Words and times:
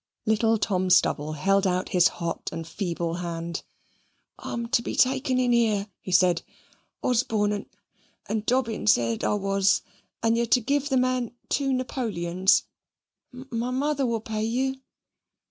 Little 0.25 0.57
Tom 0.57 0.89
Stubble 0.89 1.33
held 1.33 1.67
out 1.67 1.89
his 1.89 2.07
hot 2.07 2.49
and 2.51 2.65
feeble 2.67 3.17
hand. 3.21 3.61
"I'm 4.39 4.67
to 4.69 4.81
be 4.81 4.95
taken 4.95 5.37
in 5.37 5.51
here," 5.51 5.89
he 5.99 6.11
said. 6.11 6.41
"Osborne 7.03 7.51
and 7.51 7.65
and 8.25 8.43
Dobbin 8.43 8.87
said 8.87 9.23
I 9.23 9.35
was; 9.35 9.83
and 10.23 10.35
you 10.35 10.41
are 10.41 10.45
to 10.47 10.59
give 10.59 10.89
the 10.89 10.97
man 10.97 11.35
two 11.49 11.71
napoleons: 11.71 12.63
my 13.31 13.69
mother 13.69 14.07
will 14.07 14.21
pay 14.21 14.43
you." 14.43 14.77